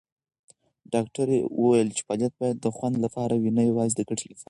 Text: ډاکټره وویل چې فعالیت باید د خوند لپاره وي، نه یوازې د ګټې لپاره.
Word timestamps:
ډاکټره 0.93 1.37
وویل 1.61 1.89
چې 1.95 2.01
فعالیت 2.07 2.33
باید 2.41 2.57
د 2.61 2.67
خوند 2.75 2.95
لپاره 3.05 3.33
وي، 3.41 3.51
نه 3.57 3.63
یوازې 3.69 3.93
د 3.97 4.01
ګټې 4.09 4.25
لپاره. 4.29 4.39